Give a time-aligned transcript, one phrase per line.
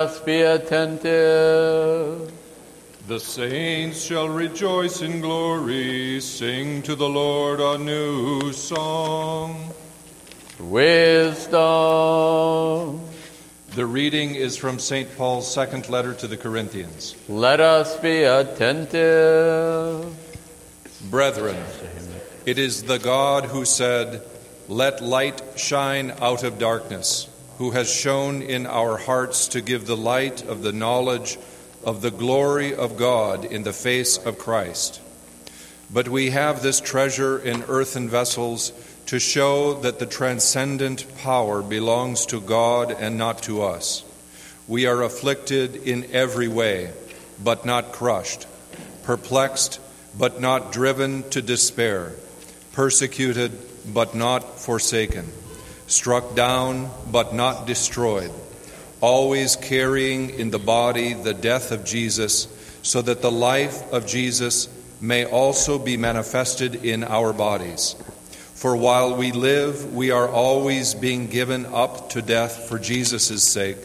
[0.00, 2.30] us be attentive.
[3.08, 9.74] The saints shall rejoice in glory, sing to the Lord a new song.
[10.60, 11.58] Wisdom.
[13.74, 15.16] The reading is from St.
[15.16, 17.16] Paul's second letter to the Corinthians.
[17.28, 20.14] Let us be attentive.
[21.10, 21.60] Brethren,
[22.46, 24.22] it is the God who said,
[24.68, 27.28] Let light shine out of darkness,
[27.58, 31.38] who has shone in our hearts to give the light of the knowledge
[31.84, 35.00] of the glory of God in the face of Christ.
[35.92, 38.72] But we have this treasure in earthen vessels
[39.06, 44.04] to show that the transcendent power belongs to God and not to us.
[44.66, 46.92] We are afflicted in every way,
[47.42, 48.46] but not crushed,
[49.04, 49.80] perplexed,
[50.16, 52.12] but not driven to despair,
[52.72, 53.52] persecuted,
[53.92, 55.26] but not forsaken,
[55.88, 58.30] struck down, but not destroyed,
[59.00, 62.46] always carrying in the body the death of Jesus,
[62.82, 64.68] so that the life of Jesus
[65.00, 67.96] may also be manifested in our bodies.
[68.54, 73.78] For while we live, we are always being given up to death for Jesus' sake,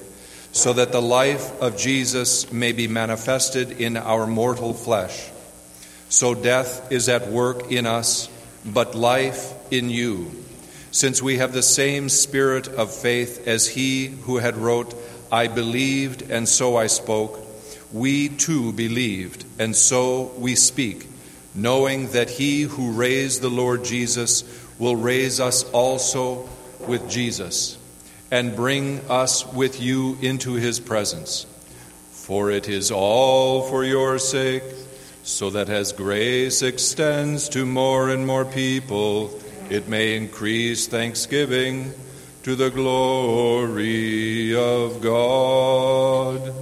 [0.51, 5.29] so that the life of Jesus may be manifested in our mortal flesh.
[6.09, 8.29] So death is at work in us,
[8.65, 10.42] but life in you,
[10.93, 14.93] since we have the same spirit of faith as he who had wrote,
[15.31, 17.39] I believed, and so I spoke.
[17.91, 21.07] We too believed, and so we speak,
[21.55, 24.43] knowing that he who raised the Lord Jesus
[24.77, 26.47] will raise us also
[26.81, 27.79] with Jesus
[28.29, 31.47] and bring us with you into his presence.
[32.11, 34.63] For it is all for your sake,
[35.23, 41.93] so that as grace extends to more and more people, it may increase thanksgiving
[42.43, 46.53] to the glory of God.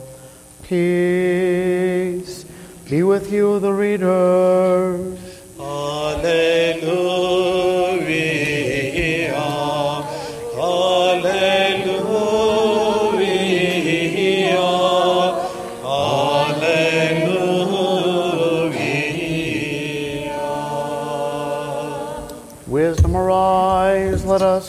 [0.64, 2.46] Peace
[2.90, 5.18] be with you, the readers.
[5.60, 6.62] Alleluia.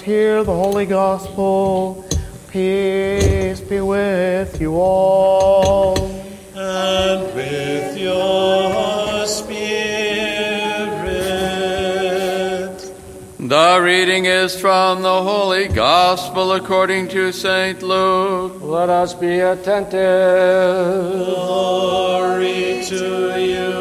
[0.02, 2.04] Hear the holy gospel.
[2.50, 5.96] Peace be with you all.
[6.54, 9.62] And with your spirit.
[13.38, 17.82] The reading is from the Holy Gospel according to St.
[17.82, 18.60] Luke.
[18.60, 21.12] Let us be attentive.
[21.26, 23.71] Glory to you,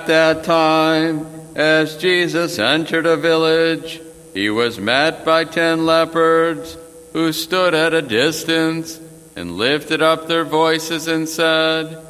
[0.00, 4.00] At that time, as Jesus entered a village,
[4.32, 6.78] he was met by ten lepers
[7.12, 8.98] who stood at a distance
[9.36, 12.02] and lifted up their voices and said,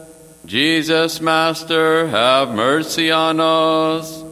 [0.46, 4.22] Jesus, Master, have mercy on us.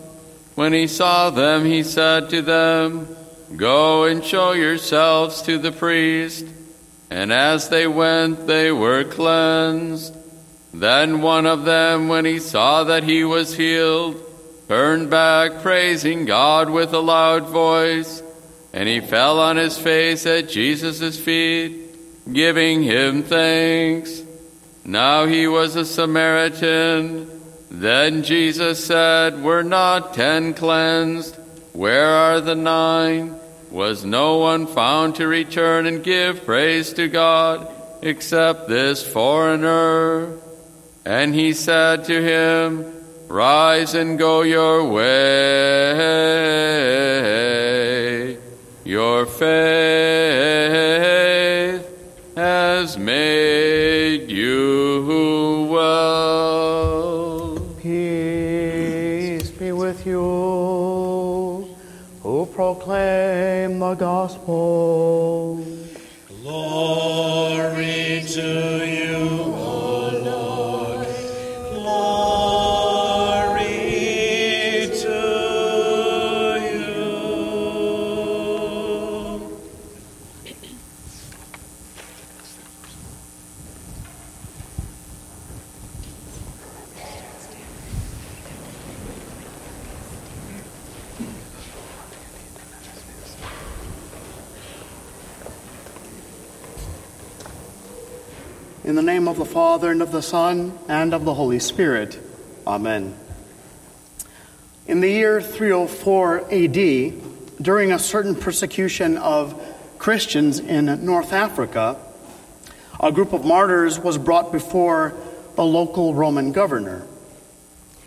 [0.55, 3.09] When he saw them, he said to them,
[3.57, 6.47] Go and show yourselves to the priest.
[7.11, 10.15] And as they went, they were cleansed.
[10.73, 14.23] Then one of them, when he saw that he was healed,
[14.69, 18.23] turned back, praising God with a loud voice,
[18.73, 24.23] and he fell on his face at Jesus' feet, giving him thanks.
[24.85, 27.31] Now he was a Samaritan.
[27.71, 31.37] Then Jesus said, Were not ten cleansed?
[31.73, 33.37] Where are the nine?
[33.71, 37.69] Was no one found to return and give praise to God
[38.03, 40.39] except this foreigner?
[41.05, 42.85] And he said to him,
[43.29, 45.09] Rise and go your way.
[48.85, 49.49] Your faith
[52.35, 57.59] has made you well.
[57.83, 61.69] Peace be with you
[62.23, 65.48] who proclaim the gospel.
[99.31, 102.19] Of the Father, and of the Son, and of the Holy Spirit.
[102.67, 103.15] Amen.
[104.87, 109.61] In the year 304 AD, during a certain persecution of
[109.99, 111.99] Christians in North Africa,
[112.99, 115.15] a group of martyrs was brought before
[115.57, 117.07] the local Roman governor.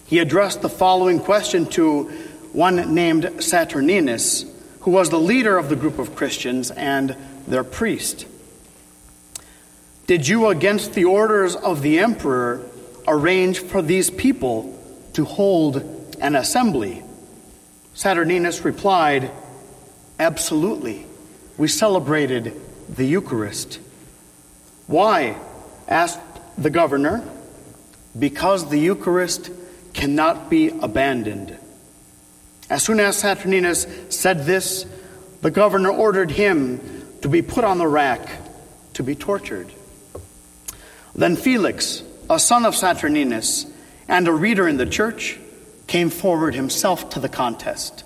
[0.08, 2.04] He addressed the following question to
[2.54, 4.52] one named Saturninus,
[4.82, 7.16] who was the leader of the group of Christians and
[7.48, 8.26] their priest.
[10.08, 12.66] Did you, against the orders of the emperor,
[13.08, 14.78] arrange for these people
[15.14, 15.78] to hold
[16.20, 17.04] an assembly?
[17.96, 19.32] Saturninus replied,
[20.20, 21.06] Absolutely.
[21.58, 22.54] We celebrated
[22.90, 23.80] the Eucharist.
[24.88, 25.38] Why?
[25.88, 26.20] asked
[26.58, 27.24] the governor.
[28.18, 29.50] Because the Eucharist
[29.94, 31.58] cannot be abandoned.
[32.70, 34.86] As soon as Saturninus said this,
[35.42, 36.80] the governor ordered him
[37.22, 38.30] to be put on the rack
[38.94, 39.72] to be tortured.
[41.16, 43.70] Then Felix, a son of Saturninus
[44.08, 45.38] and a reader in the church,
[45.88, 48.04] came forward himself to the contest.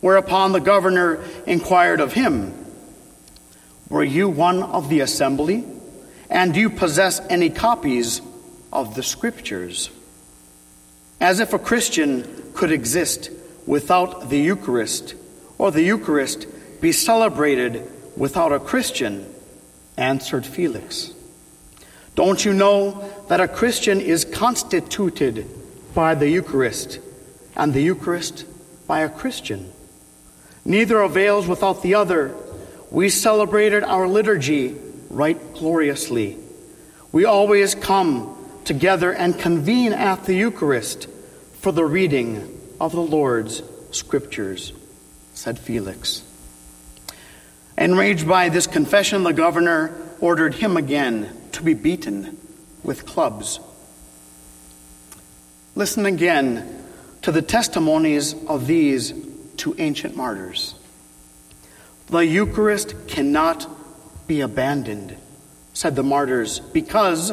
[0.00, 2.54] Whereupon the governor inquired of him,
[3.88, 5.64] Were you one of the assembly?
[6.30, 8.22] And do you possess any copies
[8.72, 9.90] of the scriptures?
[11.20, 13.30] As if a Christian could exist
[13.66, 15.14] without the Eucharist,
[15.58, 16.46] or the Eucharist
[16.80, 19.26] be celebrated without a Christian,
[19.96, 21.12] answered Felix.
[22.14, 25.46] Don't you know that a Christian is constituted
[25.94, 26.98] by the Eucharist,
[27.56, 28.44] and the Eucharist
[28.86, 29.72] by a Christian?
[30.64, 32.34] Neither avails without the other.
[32.90, 34.76] We celebrated our liturgy
[35.08, 36.36] right gloriously.
[37.12, 41.08] We always come together and convene at the Eucharist
[41.60, 44.72] for the reading of the Lord's Scriptures,
[45.34, 46.22] said Felix.
[47.78, 52.38] Enraged by this confession, the governor ordered him again to be beaten
[52.82, 53.60] with clubs.
[55.74, 56.84] Listen again
[57.22, 59.14] to the testimonies of these
[59.56, 60.74] two ancient martyrs.
[62.08, 63.68] The Eucharist cannot
[64.26, 65.16] be abandoned,
[65.74, 67.32] said the martyrs, because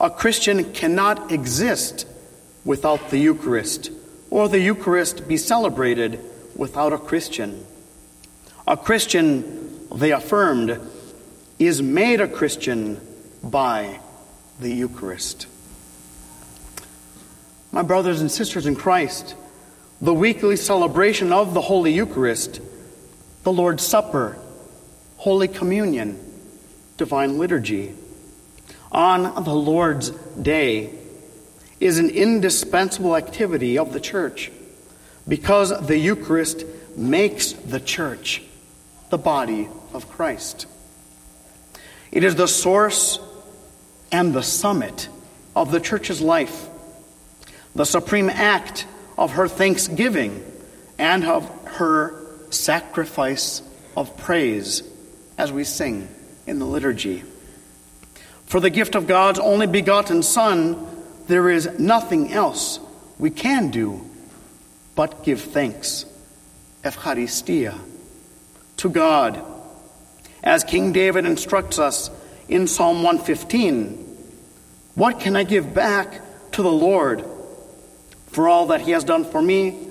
[0.00, 2.06] a Christian cannot exist
[2.64, 3.90] without the Eucharist,
[4.30, 6.20] or the Eucharist be celebrated
[6.54, 7.66] without a Christian.
[8.66, 10.80] A Christian, they affirmed,
[11.58, 13.00] is made a Christian
[13.42, 14.00] by
[14.60, 15.46] the Eucharist.
[17.70, 19.34] My brothers and sisters in Christ,
[20.00, 22.60] the weekly celebration of the Holy Eucharist,
[23.42, 24.38] the Lord's Supper,
[25.16, 26.18] Holy Communion,
[26.96, 27.94] Divine Liturgy,
[28.90, 30.90] on the Lord's Day
[31.80, 34.50] is an indispensable activity of the church
[35.26, 36.64] because the Eucharist
[36.96, 38.42] makes the church
[39.10, 40.66] the body of Christ.
[42.10, 43.20] It is the source
[44.10, 45.08] and the summit
[45.54, 46.68] of the church's life,
[47.74, 50.44] the supreme act of her thanksgiving
[50.98, 52.20] and of her
[52.50, 53.62] sacrifice
[53.96, 54.82] of praise
[55.36, 56.08] as we sing
[56.46, 57.22] in the liturgy.
[58.46, 60.86] For the gift of God's only begotten Son,
[61.26, 62.80] there is nothing else
[63.18, 64.08] we can do
[64.94, 66.06] but give thanks.
[66.82, 67.78] Eucharistia.
[68.78, 69.42] To God.
[70.42, 72.10] As King David instructs us
[72.48, 74.04] in Psalm 115
[74.94, 76.20] What can I give back
[76.52, 77.24] to the Lord
[78.28, 79.88] for all that he has done for me?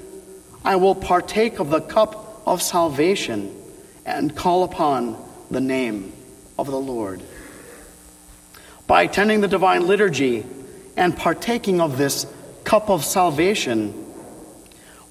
[0.63, 3.55] I will partake of the cup of salvation
[4.05, 5.17] and call upon
[5.49, 6.11] the name
[6.57, 7.21] of the Lord.
[8.85, 10.45] By attending the divine liturgy
[10.95, 12.25] and partaking of this
[12.63, 13.93] cup of salvation,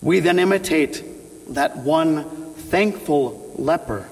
[0.02, 1.02] we then imitate
[1.54, 2.24] that one
[2.54, 4.08] thankful leper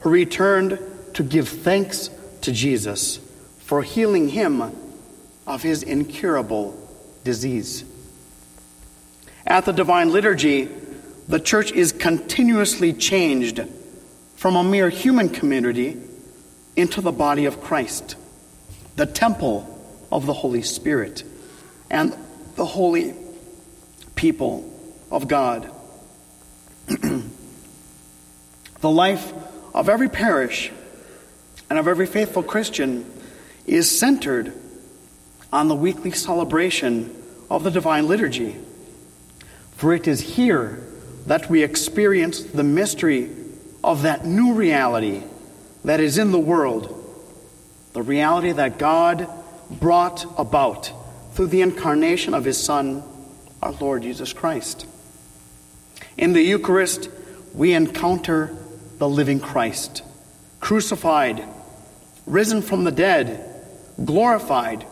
[0.00, 0.78] who returned
[1.14, 2.10] to give thanks
[2.44, 3.18] to Jesus
[3.60, 4.62] for healing him
[5.46, 6.78] of his incurable
[7.24, 7.84] disease.
[9.46, 10.68] At the divine liturgy,
[11.26, 13.62] the church is continuously changed
[14.36, 16.00] from a mere human community
[16.76, 18.16] into the body of Christ
[18.96, 19.68] the temple
[20.12, 21.24] of the Holy Spirit
[21.90, 22.16] and
[22.54, 23.14] the holy
[24.14, 24.70] people
[25.10, 25.68] of God.
[26.86, 27.24] the
[28.82, 29.32] life
[29.74, 30.70] of every parish
[31.74, 33.04] and of every faithful Christian
[33.66, 34.52] is centered
[35.52, 38.54] on the weekly celebration of the Divine Liturgy.
[39.72, 40.86] For it is here
[41.26, 43.28] that we experience the mystery
[43.82, 45.24] of that new reality
[45.84, 46.92] that is in the world
[47.92, 49.28] the reality that God
[49.68, 50.92] brought about
[51.32, 53.02] through the incarnation of his Son,
[53.60, 54.86] our Lord Jesus Christ.
[56.16, 57.10] In the Eucharist,
[57.52, 58.56] we encounter
[58.98, 60.04] the living Christ,
[60.60, 61.44] crucified,
[62.26, 63.44] risen from the dead,
[64.04, 64.86] glorified,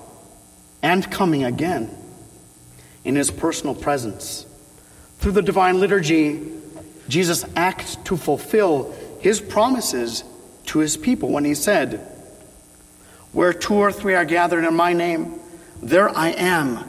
[0.83, 1.91] and coming again
[3.05, 4.47] in his personal presence.
[5.19, 6.41] Through the divine liturgy,
[7.09, 10.25] Jesus acts to fulfill his promises
[10.67, 12.01] to his people when he said,
[13.33, 15.39] Where two or three are gathered in my name,
[15.83, 16.85] there I am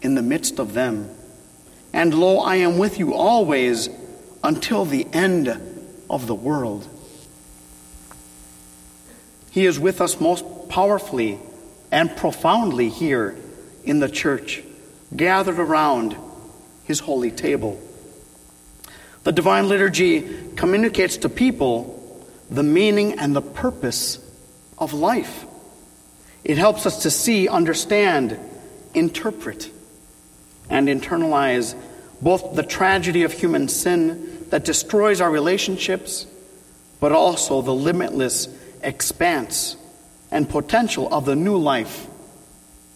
[0.00, 1.08] in the midst of them.
[1.92, 3.88] And lo, I am with you always
[4.42, 5.48] until the end
[6.08, 6.88] of the world.
[9.52, 11.38] He is with us most powerfully
[11.90, 13.36] and profoundly here
[13.84, 14.62] in the church,
[15.14, 16.16] gathered around
[16.84, 17.78] his holy table.
[19.24, 24.18] The divine liturgy communicates to people the meaning and the purpose
[24.78, 25.44] of life.
[26.44, 28.38] It helps us to see, understand,
[28.94, 29.70] interpret,
[30.70, 31.74] and internalize
[32.22, 36.26] both the tragedy of human sin that destroys our relationships,
[37.00, 38.48] but also the limitless
[38.82, 39.76] expanse
[40.30, 42.06] and potential of the new life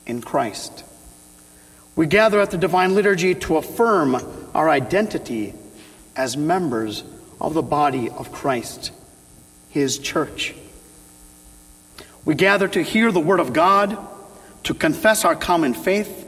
[0.07, 0.85] in Christ.
[1.95, 4.17] We gather at the Divine Liturgy to affirm
[4.55, 5.55] our identity
[6.15, 7.05] as members
[7.41, 8.93] of the body of Christ,
[9.71, 10.55] His church.
[12.25, 13.97] We gather to hear the Word of God,
[14.65, 16.25] to confess our common faith,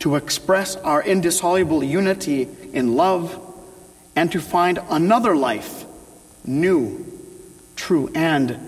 [0.00, 3.42] to express our indissoluble unity in love,
[4.14, 5.84] and to find another life,
[6.44, 7.15] new,
[7.76, 8.58] true, and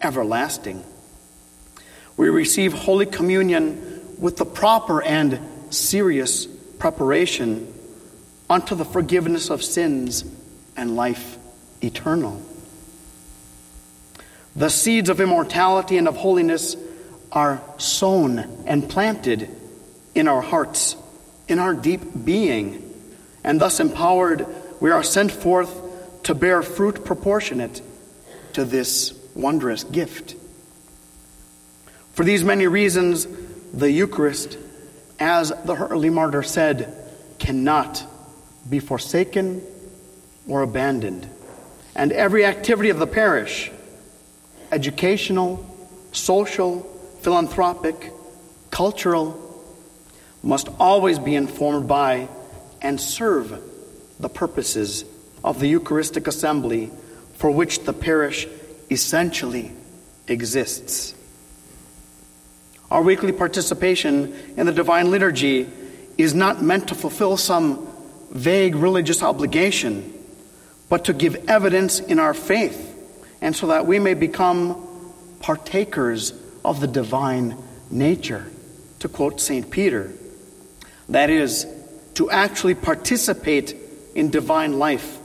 [0.00, 0.84] everlasting.
[2.16, 7.72] We receive Holy Communion with the proper and serious preparation
[8.48, 10.24] unto the forgiveness of sins
[10.76, 11.38] and life
[11.82, 12.42] eternal.
[14.56, 16.76] The seeds of immortality and of holiness
[17.30, 19.48] are sown and planted
[20.14, 20.96] in our hearts,
[21.46, 22.84] in our deep being,
[23.44, 24.46] and thus empowered,
[24.80, 25.72] we are sent forth
[26.24, 27.82] to bear fruit proportionate
[28.58, 30.34] to this wondrous gift.
[32.14, 33.24] For these many reasons,
[33.72, 34.58] the Eucharist,
[35.20, 36.92] as the early martyr said,
[37.38, 38.04] cannot
[38.68, 39.62] be forsaken
[40.48, 41.30] or abandoned.
[41.94, 43.70] And every activity of the parish,
[44.72, 45.64] educational,
[46.10, 46.80] social,
[47.20, 48.12] philanthropic,
[48.72, 49.40] cultural,
[50.42, 52.28] must always be informed by
[52.82, 53.62] and serve
[54.18, 55.04] the purposes
[55.44, 56.90] of the Eucharistic assembly
[57.38, 58.46] for which the parish
[58.90, 59.72] essentially
[60.26, 61.14] exists.
[62.90, 65.68] Our weekly participation in the Divine Liturgy
[66.16, 67.86] is not meant to fulfill some
[68.30, 70.12] vague religious obligation,
[70.88, 72.84] but to give evidence in our faith,
[73.40, 74.84] and so that we may become
[75.40, 76.32] partakers
[76.64, 77.56] of the divine
[77.90, 78.50] nature,
[78.98, 79.70] to quote St.
[79.70, 80.12] Peter.
[81.08, 81.66] That is,
[82.14, 83.76] to actually participate
[84.14, 85.17] in divine life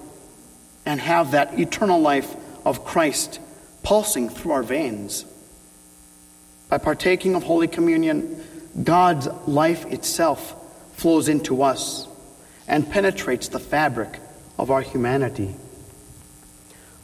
[0.86, 2.36] and have that eternal life
[2.66, 3.40] of Christ
[3.84, 5.26] pulsing through our veins.
[6.70, 8.44] By partaking of Holy Communion,
[8.84, 10.56] God's life itself
[10.96, 12.08] flows into us
[12.68, 14.20] and penetrates the fabric
[14.58, 15.56] of our humanity.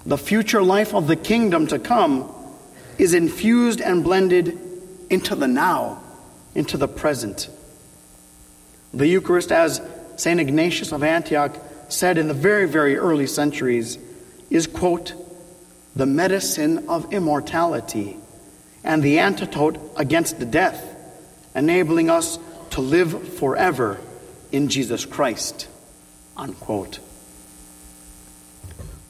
[0.06, 2.34] The future life of the kingdom to come
[2.98, 4.58] is infused and blended
[5.10, 6.02] into the now,
[6.56, 7.50] into the present.
[8.94, 9.82] The Eucharist, as
[10.16, 10.40] St.
[10.40, 11.56] Ignatius of Antioch
[11.89, 13.98] said in the very, very early centuries,
[14.50, 15.13] is, quote,
[15.96, 18.17] the medicine of immortality
[18.84, 20.84] and the antidote against death,
[21.55, 22.39] enabling us
[22.72, 24.00] to live forever
[24.51, 25.67] in Jesus Christ.
[26.38, 27.00] Unquote.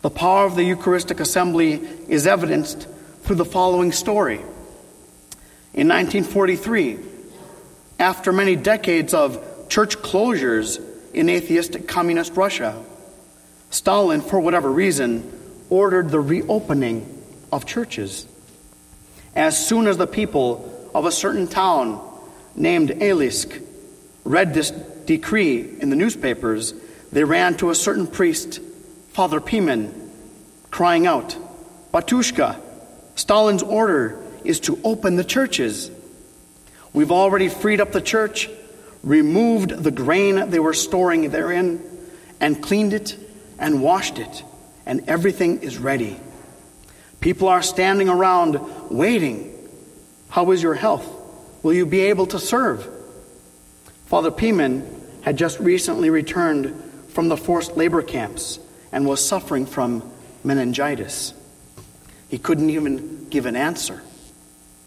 [0.02, 1.74] The power of the Eucharistic assembly
[2.08, 2.88] is evidenced
[3.24, 4.40] through the following story.
[5.74, 6.98] In 1943,
[8.00, 10.84] after many decades of church closures
[11.14, 12.84] in atheistic communist Russia,
[13.70, 15.32] Stalin, for whatever reason,
[15.70, 18.26] ordered the reopening of churches.
[19.36, 22.02] As soon as the people of a certain town
[22.56, 23.64] named Elisk
[24.24, 26.74] read this decree in the newspapers,
[27.12, 28.60] they ran to a certain priest,
[29.10, 29.92] Father Pimen,
[30.72, 31.36] crying out,
[31.94, 32.60] Batushka,
[33.16, 35.92] Stalin's order is to open the churches.
[36.94, 38.50] We've already freed up the church,
[39.04, 41.82] removed the grain they were storing therein,
[42.40, 43.18] and cleaned it
[43.58, 44.44] and washed it,
[44.86, 46.20] and everything is ready.
[47.20, 49.54] People are standing around waiting.
[50.30, 51.08] How is your health?
[51.64, 52.88] Will you be able to serve?
[54.06, 54.86] Father Pimen
[55.22, 58.60] had just recently returned from the forced labor camps
[58.92, 60.10] and was suffering from
[60.44, 61.34] meningitis.
[62.30, 64.02] He couldn't even give an answer.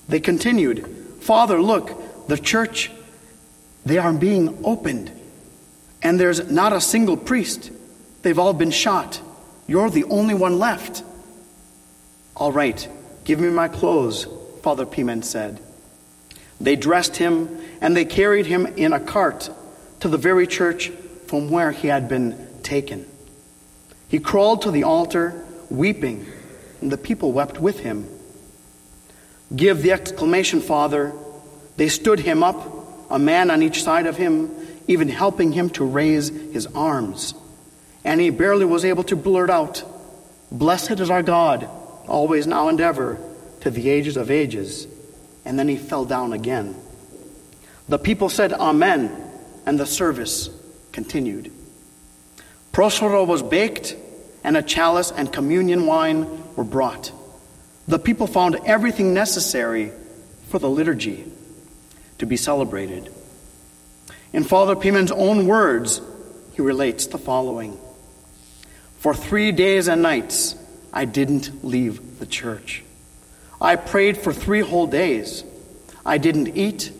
[0.08, 0.86] They continued,
[1.20, 2.90] Father, look, the church,
[3.84, 5.10] they are being opened,
[6.02, 7.70] and there's not a single priest.
[8.22, 9.20] They've all been shot.
[9.66, 11.02] You're the only one left.
[12.36, 12.88] All right,
[13.24, 14.26] give me my clothes,
[14.62, 15.60] Father Pimen said.
[16.60, 19.50] They dressed him and they carried him in a cart
[20.00, 20.90] to the very church
[21.26, 23.06] from where he had been taken.
[24.08, 26.26] He crawled to the altar, weeping,
[26.80, 28.08] and the people wept with him.
[29.54, 31.12] Give the exclamation, Father.
[31.76, 32.81] They stood him up,
[33.12, 34.50] a man on each side of him,
[34.88, 37.34] even helping him to raise his arms.
[38.04, 39.84] And he barely was able to blurt out,
[40.50, 41.68] Blessed is our God,
[42.08, 43.18] always, now, and ever,
[43.60, 44.86] to the ages of ages.
[45.44, 46.74] And then he fell down again.
[47.88, 49.14] The people said, Amen,
[49.66, 50.48] and the service
[50.92, 51.52] continued.
[52.72, 53.94] Prosphora was baked,
[54.42, 57.12] and a chalice and communion wine were brought.
[57.86, 59.92] The people found everything necessary
[60.48, 61.30] for the liturgy
[62.22, 63.12] to be celebrated.
[64.32, 66.00] In Father Pimen's own words,
[66.52, 67.76] he relates the following
[68.98, 70.54] For three days and nights,
[70.92, 72.84] I didn't leave the church.
[73.60, 75.42] I prayed for three whole days.
[76.06, 76.92] I didn't eat,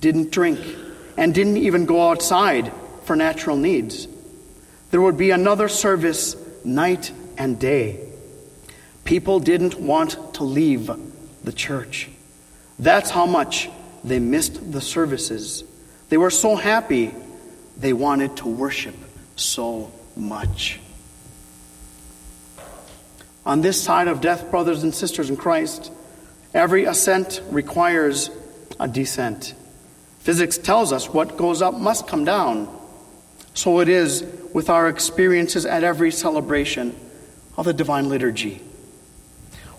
[0.00, 0.60] didn't drink,
[1.16, 4.06] and didn't even go outside for natural needs.
[4.92, 7.98] There would be another service night and day.
[9.02, 10.88] People didn't want to leave
[11.42, 12.10] the church.
[12.78, 13.70] That's how much
[14.08, 15.64] they missed the services.
[16.08, 17.14] They were so happy,
[17.76, 18.96] they wanted to worship
[19.36, 20.80] so much.
[23.46, 25.90] On this side of death, brothers and sisters in Christ,
[26.52, 28.30] every ascent requires
[28.78, 29.54] a descent.
[30.20, 32.68] Physics tells us what goes up must come down.
[33.54, 36.94] So it is with our experiences at every celebration
[37.56, 38.60] of the Divine Liturgy.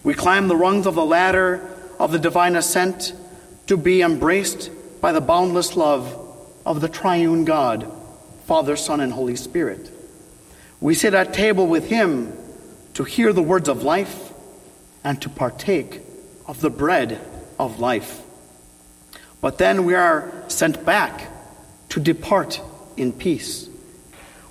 [0.03, 1.67] We climb the rungs of the ladder
[1.99, 3.13] of the divine ascent
[3.69, 6.15] to be embraced by the boundless love
[6.65, 7.91] of the triune God,
[8.45, 9.91] Father, Son, and Holy Spirit.
[10.81, 12.33] We sit at table with Him
[12.95, 14.33] to hear the words of life
[15.03, 16.01] and to partake
[16.47, 17.21] of the bread
[17.59, 18.23] of life.
[19.39, 21.29] But then we are sent back
[21.89, 22.59] to depart
[22.97, 23.69] in peace.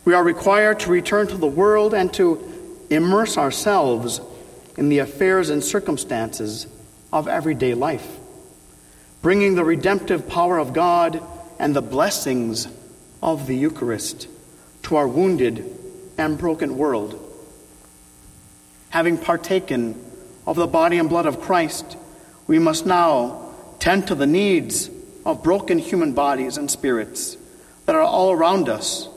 [0.04, 4.20] We are required to return to the world and to immerse ourselves
[4.76, 6.68] in the affairs and circumstances
[7.12, 8.17] of everyday life,
[9.22, 11.22] bringing the redemptive power of God
[11.58, 12.68] and the blessings
[13.22, 14.28] of the Eucharist
[14.84, 15.64] to our wounded
[16.16, 17.24] and broken world.
[18.90, 20.02] Having partaken
[20.46, 21.96] of the body and blood of Christ,
[22.46, 24.90] we must now tend to the needs
[25.26, 27.36] of broken human bodies and spirits
[27.86, 29.08] that are all around us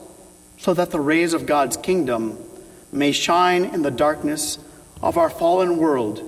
[0.58, 2.38] so that the rays of God's kingdom
[2.92, 4.58] may shine in the darkness
[5.02, 6.22] of our fallen world,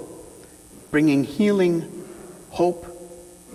[0.91, 2.07] bringing healing,
[2.51, 2.94] hope,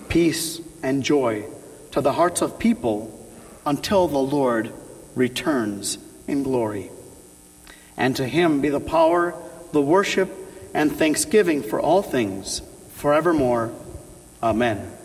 [0.10, 1.46] peace, and joy
[1.92, 3.16] to the hearts of people
[3.66, 4.72] until the Lord
[5.16, 6.90] returns in glory.
[7.98, 9.36] And to him be the power,
[9.72, 10.34] the worship,
[10.74, 12.62] and thanksgiving for all things,
[12.94, 13.74] forevermore.
[14.42, 14.99] Amen.